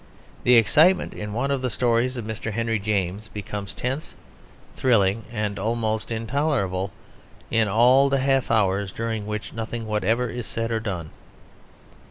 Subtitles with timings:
[0.43, 2.51] The excitement in one of the stories of Mr.
[2.53, 4.15] Henry James becomes tense,
[4.75, 6.89] thrilling, and almost intolerable
[7.51, 11.11] in all the half hours during which nothing whatever is said or done.